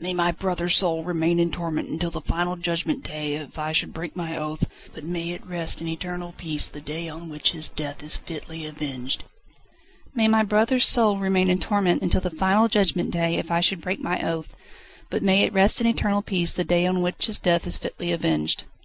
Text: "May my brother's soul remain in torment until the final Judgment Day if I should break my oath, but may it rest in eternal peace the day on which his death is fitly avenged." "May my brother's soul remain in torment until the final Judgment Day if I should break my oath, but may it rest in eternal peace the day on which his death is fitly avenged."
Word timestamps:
"May 0.00 0.12
my 0.12 0.32
brother's 0.32 0.74
soul 0.76 1.04
remain 1.04 1.38
in 1.38 1.52
torment 1.52 1.88
until 1.88 2.10
the 2.10 2.20
final 2.20 2.56
Judgment 2.56 3.04
Day 3.04 3.34
if 3.36 3.60
I 3.60 3.70
should 3.70 3.92
break 3.92 4.16
my 4.16 4.36
oath, 4.36 4.64
but 4.92 5.04
may 5.04 5.30
it 5.30 5.46
rest 5.46 5.80
in 5.80 5.86
eternal 5.86 6.34
peace 6.36 6.66
the 6.66 6.80
day 6.80 7.08
on 7.08 7.28
which 7.30 7.52
his 7.52 7.68
death 7.68 8.02
is 8.02 8.16
fitly 8.16 8.66
avenged." 8.66 9.22
"May 10.16 10.26
my 10.26 10.42
brother's 10.42 10.88
soul 10.88 11.18
remain 11.20 11.48
in 11.48 11.58
torment 11.60 12.02
until 12.02 12.20
the 12.22 12.28
final 12.28 12.66
Judgment 12.66 13.12
Day 13.12 13.36
if 13.36 13.52
I 13.52 13.60
should 13.60 13.80
break 13.80 14.00
my 14.00 14.20
oath, 14.20 14.52
but 15.10 15.22
may 15.22 15.44
it 15.44 15.52
rest 15.52 15.80
in 15.80 15.86
eternal 15.86 16.22
peace 16.22 16.52
the 16.52 16.64
day 16.64 16.84
on 16.84 17.00
which 17.00 17.26
his 17.26 17.38
death 17.38 17.64
is 17.64 17.78
fitly 17.78 18.10
avenged." 18.10 18.64